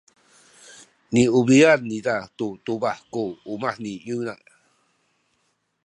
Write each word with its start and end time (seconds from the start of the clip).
niubi’an 1.13 1.81
niza 1.89 2.15
tu 2.37 2.47
tubah 2.65 2.97
ku 3.13 3.23
umah 3.53 3.75
ni 3.83 3.93
Yona. 4.07 4.35